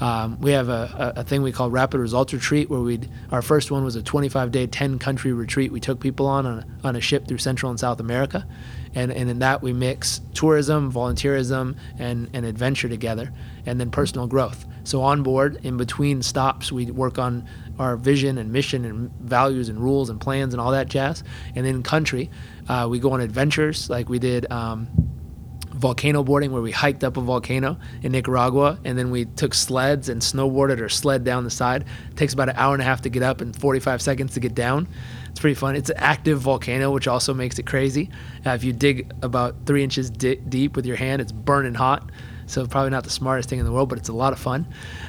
[0.00, 3.00] Um, we have a, a, thing we call Rapid Results Retreat, where we
[3.32, 5.72] our first one was a 25 day, 10 country retreat.
[5.72, 8.46] We took people on on a, on a ship through Central and South America,
[8.94, 13.32] and, and in that we mix tourism, volunteerism, and, and adventure together,
[13.64, 14.66] and then personal growth.
[14.84, 19.68] So on board, in between stops, we work on our vision and mission and values
[19.68, 21.24] and rules and plans and all that jazz.
[21.54, 22.30] And in country,
[22.68, 24.50] uh, we go on adventures like we did.
[24.52, 24.88] Um,
[25.76, 30.08] volcano boarding where we hiked up a volcano in Nicaragua and then we took sleds
[30.08, 31.84] and snowboarded or sled down the side.
[32.10, 34.40] It takes about an hour and a half to get up and 45 seconds to
[34.40, 34.88] get down.
[35.30, 35.76] It's pretty fun.
[35.76, 38.10] It's an active volcano, which also makes it crazy.
[38.44, 42.10] Uh, if you dig about three inches di- deep with your hand, it's burning hot.
[42.46, 44.66] So probably not the smartest thing in the world, but it's a lot of fun.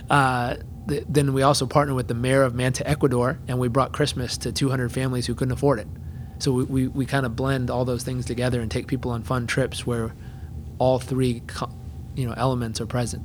[0.09, 0.57] Uh,
[0.89, 4.37] th- then we also partnered with the mayor of Manta, Ecuador, and we brought Christmas
[4.39, 5.87] to 200 families who couldn't afford it.
[6.39, 9.23] So we, we, we kind of blend all those things together and take people on
[9.23, 10.13] fun trips where
[10.79, 11.41] all three
[12.15, 13.23] you know elements are present.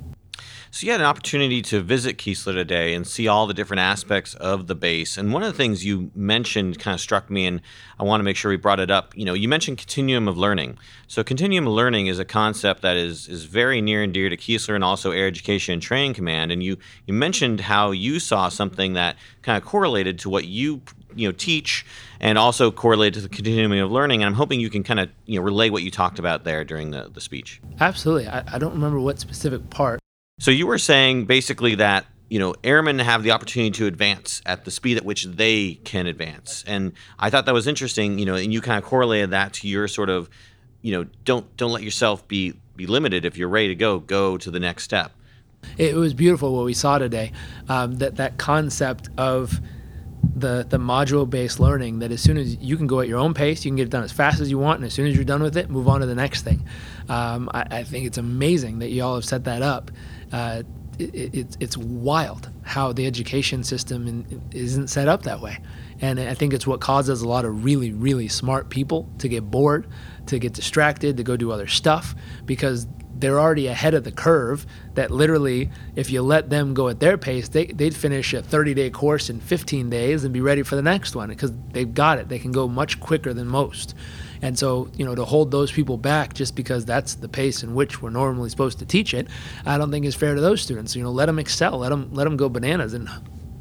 [0.75, 4.33] So you had an opportunity to visit Keesler today and see all the different aspects
[4.37, 5.19] of the base.
[5.19, 7.61] And one of the things you mentioned kind of struck me, and
[8.01, 9.15] I want to make sure we brought it up.
[9.15, 10.79] You know, you mentioned continuum of learning.
[11.09, 14.37] So continuum of learning is a concept that is is very near and dear to
[14.37, 16.51] Keesler and also Air Education and Training Command.
[16.51, 20.81] And you you mentioned how you saw something that kind of correlated to what you
[21.15, 21.85] you know teach
[22.21, 25.09] and also correlated to the continuum of learning and i'm hoping you can kind of
[25.27, 28.59] you know relay what you talked about there during the, the speech absolutely I, I
[28.59, 30.01] don't remember what specific part
[30.43, 34.65] so you were saying basically that you know airmen have the opportunity to advance at
[34.65, 38.19] the speed at which they can advance, and I thought that was interesting.
[38.19, 40.31] You know, and you kind of correlated that to your sort of,
[40.81, 43.27] you know, don't don't let yourself be be limited.
[43.27, 45.13] If you're ready to go, go to the next step.
[45.77, 47.33] It was beautiful what we saw today.
[47.69, 49.61] Um, that that concept of
[50.37, 53.35] the the module based learning that as soon as you can go at your own
[53.35, 55.15] pace, you can get it done as fast as you want, and as soon as
[55.15, 56.65] you're done with it, move on to the next thing.
[57.09, 59.91] Um, I, I, think it's amazing that you all have set that up
[60.33, 60.63] uh,
[60.99, 65.59] it, it, it's wild how the education system in, isn't set up that way.
[66.01, 69.51] And I think it's what causes a lot of really, really smart people to get
[69.51, 69.87] bored,
[70.27, 72.87] to get distracted, to go do other stuff, because
[73.23, 77.17] they're already ahead of the curve that literally if you let them go at their
[77.17, 80.75] pace they, they'd finish a 30 day course in 15 days and be ready for
[80.75, 82.29] the next one because they've got it.
[82.29, 83.95] They can go much quicker than most.
[84.43, 87.77] And so you know to hold those people back just because that's the pace in
[87.77, 89.29] which we're normally supposed to teach it
[89.65, 90.97] i don't think is fair to those students.
[90.97, 93.09] You know let them excel let them let them go bananas and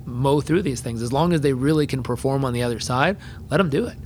[0.06, 1.04] mow through these things.
[1.04, 3.18] As long as they really can perform on the other side
[3.52, 3.98] let them do it.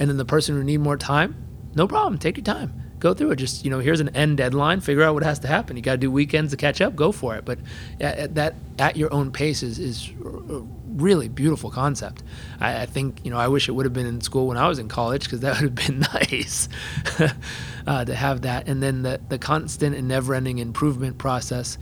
[0.00, 1.36] And then the person who need more time
[1.76, 3.36] no problem take your time go through it.
[3.36, 4.80] Just you know, here's an end deadline.
[4.80, 5.76] Figure out what has to happen.
[5.76, 6.96] You got to do weekends to catch up.
[6.96, 7.44] Go for it.
[7.44, 7.58] But
[8.00, 12.22] at, that at your own pace is is a really beautiful concept.
[12.60, 14.68] I, I, think you know I wish it would have been in school when I
[14.68, 16.68] was in college because that would have been nice
[17.86, 18.68] uh, to have that.
[18.68, 21.76] And then the the constant and never-ending improvement process.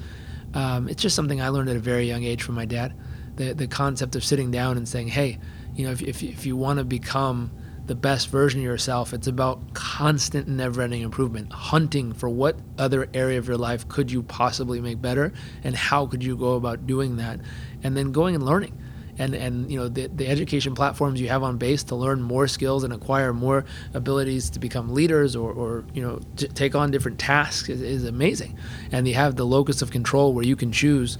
[0.54, 2.92] Um, it's just something I learned at a very young age from my dad.
[3.36, 5.38] The the concept of sitting down and saying, hey,
[5.76, 7.52] you know, if if, if you want to become
[7.86, 9.12] the best version of yourself.
[9.12, 13.88] It's about constant and never ending improvement, hunting for what other area of your life
[13.88, 15.32] could you possibly make better
[15.64, 17.40] and how could you go about doing that.
[17.82, 18.78] And then going and learning.
[19.18, 22.48] And, and you know the, the education platforms you have on base to learn more
[22.48, 27.18] skills and acquire more abilities to become leaders or, or you know take on different
[27.18, 28.56] tasks is, is amazing
[28.90, 31.18] and you have the locus of control where you can choose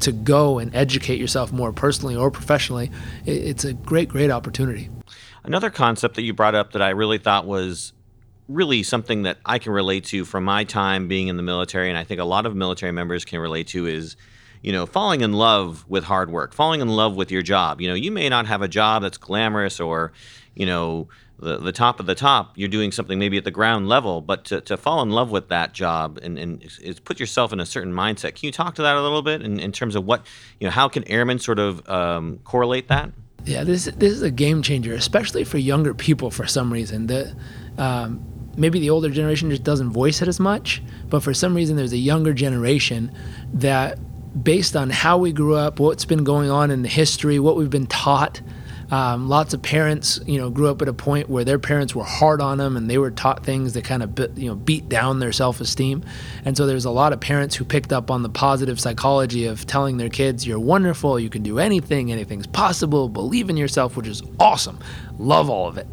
[0.00, 2.90] to go and educate yourself more personally or professionally
[3.24, 4.90] it's a great great opportunity
[5.42, 7.92] Another concept that you brought up that I really thought was
[8.48, 11.96] really something that I can relate to from my time being in the military, and
[11.96, 14.16] I think a lot of military members can relate to is,
[14.60, 17.80] you know, falling in love with hard work, falling in love with your job.
[17.80, 20.12] You know, you may not have a job that's glamorous or,
[20.54, 23.88] you know, the, the top of the top, you're doing something maybe at the ground
[23.88, 27.52] level, but to, to fall in love with that job and, and is put yourself
[27.52, 28.34] in a certain mindset.
[28.34, 30.26] Can you talk to that a little bit in, in terms of what,
[30.58, 33.10] you know, how can airmen sort of um, correlate that?
[33.44, 36.30] Yeah, this this is a game changer, especially for younger people.
[36.30, 37.34] For some reason, the
[37.78, 38.24] um,
[38.56, 41.92] maybe the older generation just doesn't voice it as much, but for some reason, there's
[41.92, 43.12] a younger generation
[43.54, 43.98] that,
[44.44, 47.70] based on how we grew up, what's been going on in the history, what we've
[47.70, 48.40] been taught,
[48.90, 52.04] um, lots of parents, you know, grew up at a point where their parents were
[52.04, 55.20] hard on them and they were taught things that kind of, you know, beat down
[55.20, 56.02] their self-esteem.
[56.44, 59.66] And so there's a lot of parents who picked up on the positive psychology of
[59.66, 61.20] telling their kids, "You're wonderful.
[61.20, 62.10] You can do anything.
[62.10, 63.08] Anything's possible.
[63.08, 64.78] Believe in yourself," which is awesome.
[65.18, 65.86] Love all of it.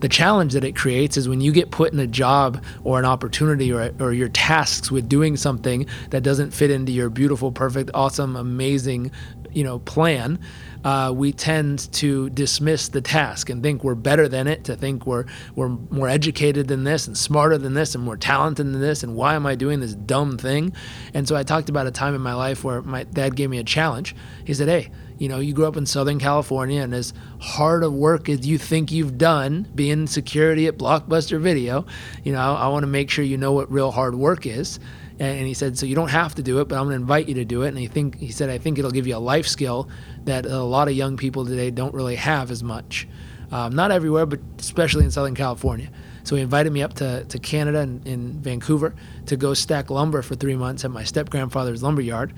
[0.00, 3.04] The challenge that it creates is when you get put in a job or an
[3.04, 7.90] opportunity or, or your tasks with doing something that doesn't fit into your beautiful, perfect,
[7.94, 9.10] awesome, amazing,
[9.52, 10.38] you know, plan
[10.84, 15.06] uh, we tend to dismiss the task and think we're better than it, to think
[15.06, 15.24] we're
[15.56, 19.16] we're more educated than this and smarter than this and more talented than this, and
[19.16, 20.74] why am I doing this dumb thing?
[21.14, 23.58] And so I talked about a time in my life where my dad gave me
[23.58, 24.14] a challenge.
[24.44, 27.94] He said, "Hey, you know, you grew up in Southern California, and as hard of
[27.94, 31.86] work as you think you've done being security at Blockbuster Video,
[32.24, 34.78] you know, I, I want to make sure you know what real hard work is."
[35.20, 37.28] And, he said, so you don't have to do it, but I'm going to invite
[37.28, 37.68] you to do it.
[37.68, 39.88] And he think he said, I think it'll give you a life skill
[40.24, 43.08] that a lot of young people today don't really have as much.
[43.50, 45.90] Um, not everywhere, but especially in Southern California.
[46.24, 48.94] So he invited me up to, to Canada and in Vancouver
[49.26, 52.32] to go stack lumber for three months at my step grandfather's lumber yard.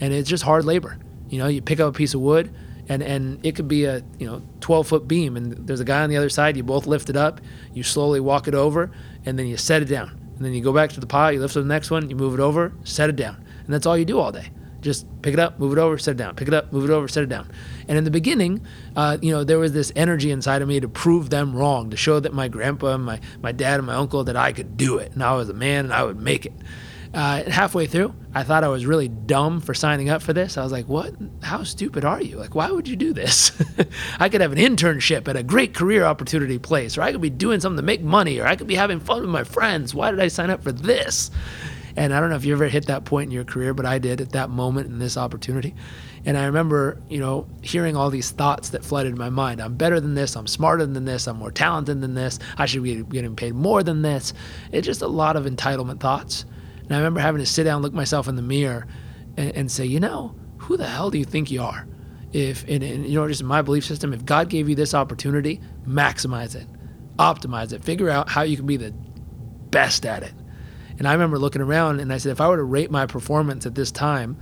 [0.00, 0.98] And it's just hard labor.
[1.28, 2.54] You know, you pick up a piece of wood,
[2.88, 6.02] and, and it could be a you know 12 foot beam, and there's a guy
[6.02, 6.56] on the other side.
[6.56, 7.40] You both lift it up,
[7.72, 8.90] you slowly walk it over,
[9.24, 11.38] and then you set it down and then you go back to the pile, you
[11.38, 13.36] lift up the next one, you move it over, set it down.
[13.64, 14.50] And that's all you do all day.
[14.82, 16.34] Just pick it up, move it over, set it down.
[16.34, 17.50] Pick it up, move it over, set it down.
[17.88, 18.66] And in the beginning,
[18.96, 21.96] uh, you know, there was this energy inside of me to prove them wrong, to
[21.96, 24.98] show that my grandpa, and my, my dad, and my uncle that I could do
[24.98, 25.12] it.
[25.12, 26.52] And I was a man and I would make it.
[27.14, 30.56] Uh, halfway through, I thought I was really dumb for signing up for this.
[30.56, 31.14] I was like, "What?
[31.42, 32.38] How stupid are you?
[32.38, 33.52] Like, why would you do this?
[34.18, 37.28] I could have an internship at a great career opportunity place, or I could be
[37.28, 39.94] doing something to make money, or I could be having fun with my friends.
[39.94, 41.30] Why did I sign up for this?"
[41.96, 43.98] And I don't know if you ever hit that point in your career, but I
[43.98, 45.74] did at that moment in this opportunity.
[46.24, 49.60] And I remember, you know, hearing all these thoughts that flooded my mind.
[49.60, 50.36] I'm better than this.
[50.36, 51.26] I'm smarter than this.
[51.26, 52.38] I'm more talented than this.
[52.56, 54.32] I should be getting paid more than this.
[54.70, 56.44] It's just a lot of entitlement thoughts.
[56.82, 58.86] And I remember having to sit down, look myself in the mirror,
[59.36, 61.86] and, and say, you know, who the hell do you think you are?
[62.32, 64.94] If, and, and, you know, just in my belief system, if God gave you this
[64.94, 66.66] opportunity, maximize it,
[67.18, 68.92] optimize it, figure out how you can be the
[69.70, 70.32] best at it.
[70.98, 73.66] And I remember looking around and I said, if I were to rate my performance
[73.66, 74.36] at this time,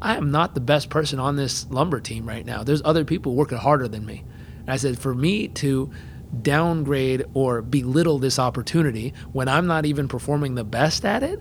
[0.00, 2.62] I am not the best person on this lumber team right now.
[2.62, 4.24] There's other people working harder than me.
[4.60, 5.90] And I said, for me to
[6.42, 11.40] downgrade or belittle this opportunity when I'm not even performing the best at it,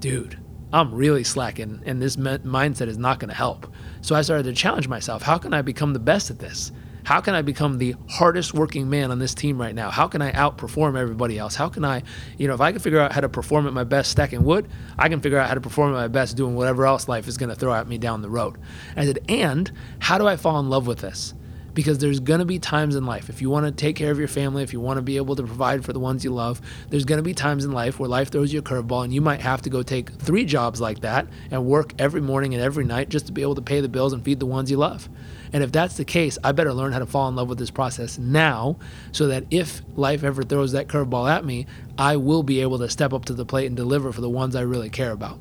[0.00, 0.38] dude,
[0.72, 3.72] I'm really slacking, and this mindset is not going to help.
[4.00, 5.22] So I started to challenge myself.
[5.22, 6.72] How can I become the best at this?
[7.04, 9.90] How can I become the hardest working man on this team right now?
[9.90, 11.54] How can I outperform everybody else?
[11.54, 12.02] How can I,
[12.38, 14.68] you know, if I can figure out how to perform at my best stacking wood,
[14.98, 17.36] I can figure out how to perform at my best doing whatever else life is
[17.36, 18.56] going to throw at me down the road.
[18.96, 21.34] I said, and how do I fall in love with this?
[21.74, 24.18] because there's going to be times in life if you want to take care of
[24.18, 26.60] your family if you want to be able to provide for the ones you love
[26.88, 29.20] there's going to be times in life where life throws you a curveball and you
[29.20, 32.84] might have to go take three jobs like that and work every morning and every
[32.84, 35.08] night just to be able to pay the bills and feed the ones you love
[35.54, 37.70] and if that's the case i better learn how to fall in love with this
[37.70, 38.76] process now
[39.12, 42.90] so that if life ever throws that curveball at me i will be able to
[42.90, 45.38] step up to the plate and deliver for the ones i really care about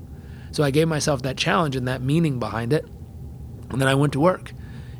[0.51, 2.85] so i gave myself that challenge and that meaning behind it
[3.69, 4.53] and then i went to work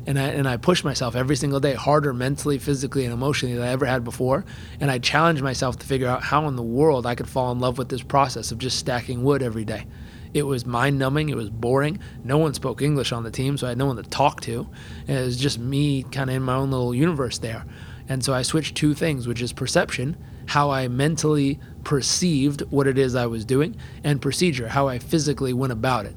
[0.06, 3.66] and I, and I pushed myself every single day harder mentally, physically, and emotionally than
[3.66, 4.44] I ever had before.
[4.80, 7.60] And I challenged myself to figure out how in the world I could fall in
[7.60, 9.86] love with this process of just stacking wood every day.
[10.34, 12.00] It was mind numbing, it was boring.
[12.24, 14.68] No one spoke English on the team, so I had no one to talk to.
[15.06, 17.64] And it was just me kind of in my own little universe there.
[18.08, 20.16] And so I switched two things, which is perception,
[20.46, 25.52] how I mentally perceived what it is I was doing, and procedure, how I physically
[25.52, 26.16] went about it.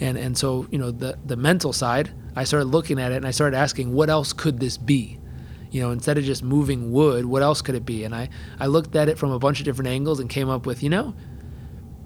[0.00, 3.26] And and so, you know, the the mental side, I started looking at it and
[3.26, 5.18] I started asking, what else could this be?
[5.70, 8.04] You know, instead of just moving wood, what else could it be?
[8.04, 10.64] And I, I looked at it from a bunch of different angles and came up
[10.64, 11.14] with, you know,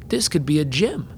[0.08, 1.08] this could be a gym.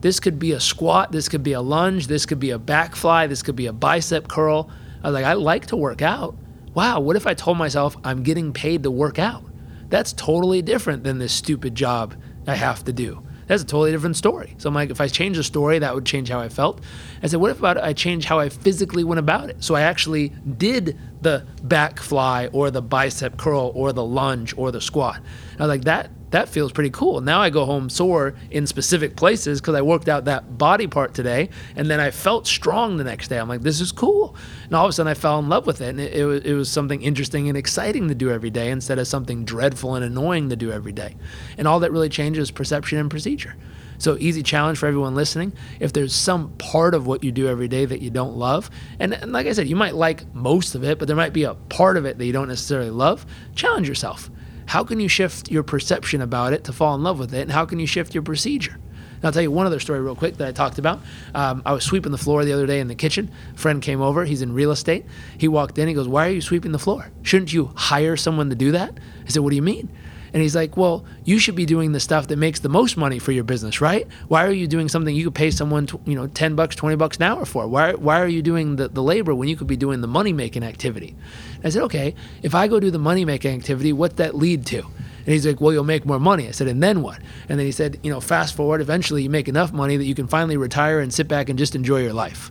[0.00, 1.12] This could be a squat.
[1.12, 2.06] This could be a lunge.
[2.06, 3.26] This could be a back fly.
[3.26, 4.70] This could be a bicep curl.
[5.02, 6.36] I was like, I like to work out.
[6.74, 9.44] Wow, what if I told myself I'm getting paid to work out?
[9.88, 12.14] That's totally different than this stupid job
[12.46, 14.54] I have to do that's a totally different story.
[14.58, 16.80] So I'm like, if I change the story, that would change how I felt.
[17.20, 19.64] I said, what if about I change how I physically went about it?
[19.64, 24.70] So I actually did the back fly or the bicep curl or the lunge or
[24.70, 25.20] the squat.
[25.58, 27.20] I was like, that that feels pretty cool.
[27.20, 31.14] Now I go home sore in specific places because I worked out that body part
[31.14, 33.38] today, and then I felt strong the next day.
[33.38, 34.36] I'm like, this is cool.
[34.64, 36.42] And all of a sudden, I fell in love with it, and it, it, was,
[36.42, 40.04] it was something interesting and exciting to do every day instead of something dreadful and
[40.04, 41.16] annoying to do every day.
[41.58, 43.56] And all that really changes perception and procedure.
[43.98, 45.52] So, easy challenge for everyone listening.
[45.78, 49.12] If there's some part of what you do every day that you don't love, and,
[49.12, 51.54] and, like I said, you might like most of it, but there might be a
[51.54, 54.30] part of it that you don't necessarily love, challenge yourself.
[54.70, 57.40] How can you shift your perception about it to fall in love with it?
[57.40, 58.74] And how can you shift your procedure?
[58.74, 61.00] And I'll tell you one other story real quick that I talked about.
[61.34, 63.32] Um, I was sweeping the floor the other day in the kitchen.
[63.52, 64.24] A friend came over.
[64.24, 65.06] He's in real estate.
[65.36, 65.88] He walked in.
[65.88, 67.10] He goes, Why are you sweeping the floor?
[67.22, 68.96] Shouldn't you hire someone to do that?
[69.26, 69.88] I said, What do you mean?
[70.32, 73.18] And he's like, Well, you should be doing the stuff that makes the most money
[73.18, 74.06] for your business, right?
[74.28, 77.16] Why are you doing something you could pay someone, you know, 10 bucks, 20 bucks
[77.16, 77.66] an hour for?
[77.66, 80.32] Why, why are you doing the, the labor when you could be doing the money
[80.32, 81.16] making activity?
[81.56, 84.66] And I said, Okay, if I go do the money making activity, what's that lead
[84.66, 84.78] to?
[84.80, 86.48] And he's like, Well, you'll make more money.
[86.48, 87.18] I said, And then what?
[87.48, 90.14] And then he said, You know, fast forward, eventually you make enough money that you
[90.14, 92.50] can finally retire and sit back and just enjoy your life.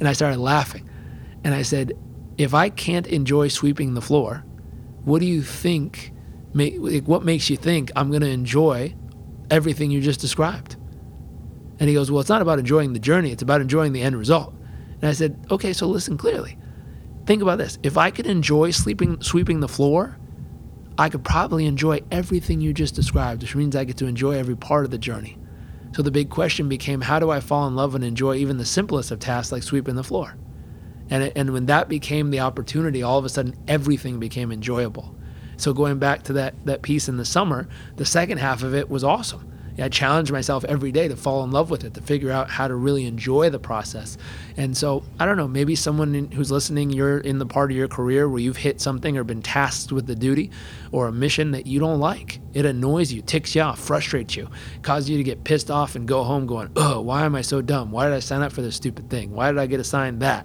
[0.00, 0.88] And I started laughing.
[1.44, 1.92] And I said,
[2.38, 4.44] If I can't enjoy sweeping the floor,
[5.04, 6.12] what do you think?
[6.54, 8.94] What makes you think I'm going to enjoy
[9.50, 10.76] everything you just described?
[11.78, 14.16] And he goes, Well, it's not about enjoying the journey, it's about enjoying the end
[14.16, 14.54] result.
[15.00, 16.58] And I said, Okay, so listen clearly.
[17.26, 17.78] Think about this.
[17.82, 20.18] If I could enjoy sleeping, sweeping the floor,
[20.98, 24.56] I could probably enjoy everything you just described, which means I get to enjoy every
[24.56, 25.38] part of the journey.
[25.94, 28.64] So the big question became how do I fall in love and enjoy even the
[28.64, 30.36] simplest of tasks like sweeping the floor?
[31.10, 35.16] And, and when that became the opportunity, all of a sudden everything became enjoyable.
[35.62, 38.90] So going back to that that piece in the summer, the second half of it
[38.90, 39.48] was awesome.
[39.78, 42.66] I challenge myself every day to fall in love with it, to figure out how
[42.66, 44.18] to really enjoy the process.
[44.56, 47.88] And so, I don't know, maybe someone who's listening, you're in the part of your
[47.88, 50.50] career where you've hit something or been tasked with the duty
[50.90, 52.40] or a mission that you don't like.
[52.52, 54.50] It annoys you, ticks you off, frustrates you,
[54.82, 57.62] causes you to get pissed off and go home going, oh, why am I so
[57.62, 57.92] dumb?
[57.92, 59.32] Why did I sign up for this stupid thing?
[59.32, 60.44] Why did I get assigned that?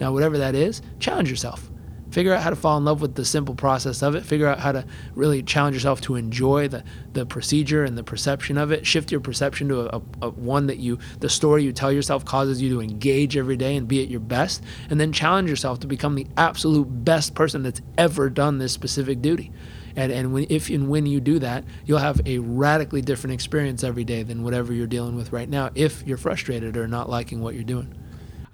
[0.00, 1.70] Now, whatever that is, challenge yourself
[2.16, 4.58] figure out how to fall in love with the simple process of it figure out
[4.58, 4.82] how to
[5.14, 9.20] really challenge yourself to enjoy the, the procedure and the perception of it shift your
[9.20, 12.70] perception to a, a, a, one that you the story you tell yourself causes you
[12.70, 16.14] to engage every day and be at your best and then challenge yourself to become
[16.14, 19.52] the absolute best person that's ever done this specific duty
[19.94, 23.82] and, and when, if and when you do that, you'll have a radically different experience
[23.82, 27.40] every day than whatever you're dealing with right now if you're frustrated or not liking
[27.40, 27.94] what you're doing.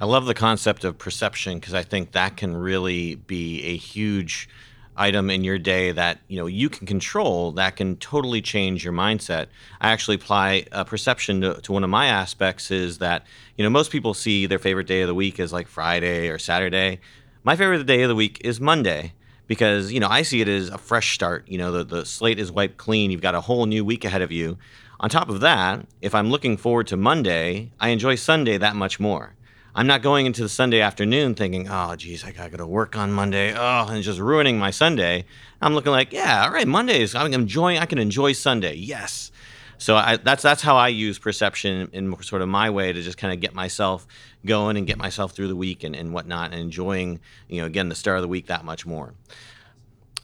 [0.03, 4.49] I love the concept of perception because I think that can really be a huge
[4.97, 8.93] item in your day that you know you can control that can totally change your
[8.93, 9.47] mindset.
[9.81, 13.25] I actually apply a perception to, to, one of my aspects is that
[13.57, 16.37] you know most people see their favorite day of the week as like friday or
[16.37, 16.99] saturday.
[17.45, 19.13] My favorite day of the week is monday
[19.47, 21.47] because you know i see it as a fresh start.
[21.47, 23.13] You know the, the slate is wiped clean.
[23.13, 24.59] You've got a whole new week ahead of you.
[24.99, 28.99] On top of that if i'm looking forward to monday i enjoy sunday that much
[28.99, 29.37] more
[29.75, 32.95] I'm not going into the Sunday afternoon thinking, oh, geez, I gotta go to work
[32.95, 33.55] on Monday.
[33.57, 35.25] Oh, and just ruining my Sunday.
[35.63, 37.15] I'm looking like, yeah, all right, Mondays.
[37.15, 37.79] I'm enjoying.
[37.79, 38.75] I can enjoy Sunday.
[38.75, 39.33] Yes.
[39.79, 43.17] So I, that's that's how I use perception in sort of my way to just
[43.17, 44.07] kind of get myself
[44.45, 47.19] going and get myself through the week and, and whatnot, and enjoying,
[47.49, 49.15] you know, again the start of the week that much more.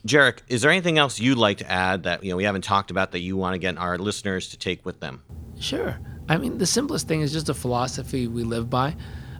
[0.07, 2.90] Jairek, is there anything else you'd like to add that you know we haven't talked
[2.90, 5.22] about that you want to get our listeners to take with them?
[5.59, 5.99] Sure.
[6.28, 8.94] I mean, the simplest thing is just a philosophy we live by.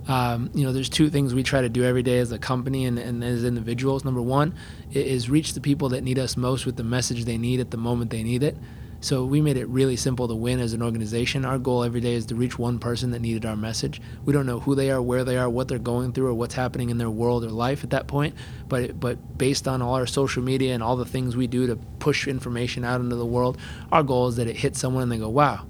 [0.09, 2.87] Um, you know, there's two things we try to do every day as a company
[2.87, 4.07] and, and as individuals.
[4.07, 4.55] Number one
[4.91, 7.77] is reach the people that need us most with the message they need at the
[7.77, 8.57] moment they need it.
[9.01, 11.45] So we made it really simple to win as an organization.
[11.45, 14.01] Our goal every day is to reach one person that needed our message.
[14.25, 16.55] We don't know who they are, where they are, what they're going through, or what's
[16.55, 18.35] happening in their world or life at that point.
[18.69, 21.77] But but based on all our social media and all the things we do to
[22.01, 23.59] push information out into the world,
[23.93, 25.67] our goal is that it hits someone and they go, "Wow,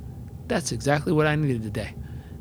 [0.46, 1.94] that's exactly what I needed today."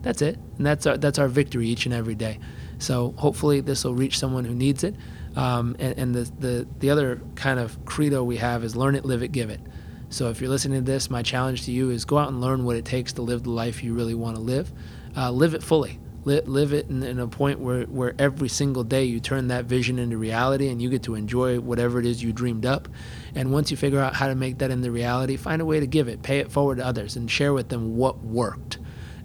[0.07, 2.39] That's it, and that's our that's our victory each and every day.
[2.79, 4.95] So hopefully this will reach someone who needs it.
[5.35, 9.03] Um, and, and the, the the other kind of credo we have is learn it,
[9.03, 9.59] live it, give it.
[10.07, 12.63] So if you're listening to this, my challenge to you is go out and learn
[12.63, 14.71] what it takes to live the life you really want to live.
[15.17, 15.99] Uh, live it fully.
[16.23, 19.99] Live, it in, in, a point where, where every single day you turn that vision
[19.99, 22.87] into reality and you get to enjoy whatever it is you dreamed up.
[23.35, 25.87] And once you figure out how to make that into reality, find a way to
[25.87, 28.77] give it, pay it forward to others, and share with them what worked.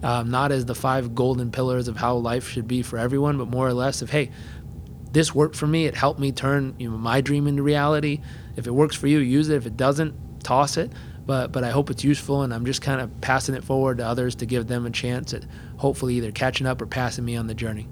[0.03, 3.47] Um, not as the five golden pillars of how life should be for everyone, but
[3.47, 4.31] more or less of, hey,
[5.11, 5.85] this worked for me.
[5.85, 8.19] It helped me turn you know, my dream into reality.
[8.55, 9.55] If it works for you, use it.
[9.55, 10.91] If it doesn't, toss it.
[11.25, 14.05] But but I hope it's useful, and I'm just kind of passing it forward to
[14.05, 15.45] others to give them a chance at
[15.77, 17.87] hopefully either catching up or passing me on the journey.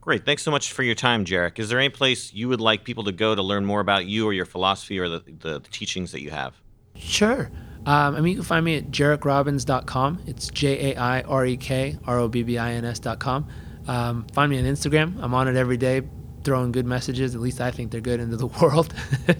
[0.00, 0.24] Great.
[0.24, 1.58] Thanks so much for your time, Jairek.
[1.58, 4.26] Is there any place you would like people to go to learn more about you
[4.26, 6.54] or your philosophy or the, the, the teachings that you have?
[6.94, 7.50] Sure.
[7.86, 10.22] Um, I mean, you can find me at jairekrobbins.com.
[10.26, 13.46] It's J A I R E K R O B B I N S.com.
[13.86, 15.16] Um, find me on Instagram.
[15.20, 16.02] I'm on it every day,
[16.42, 17.34] throwing good messages.
[17.34, 18.94] At least I think they're good into the world.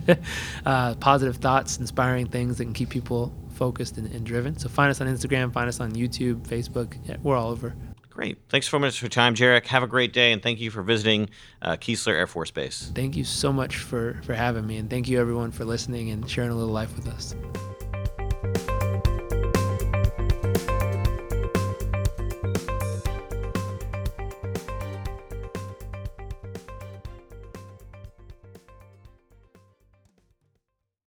[0.66, 4.58] uh, positive thoughts, inspiring things that can keep people focused and, and, driven.
[4.58, 6.96] So find us on Instagram, find us on YouTube, Facebook.
[7.04, 7.74] Yeah, we're all over.
[8.10, 8.38] Great.
[8.48, 9.66] Thanks so much for your time, Jairek.
[9.66, 11.30] Have a great day, and thank you for visiting
[11.62, 12.92] uh, Keesler Air Force Base.
[12.94, 16.28] Thank you so much for, for having me, and thank you everyone for listening and
[16.30, 17.34] sharing a little life with us.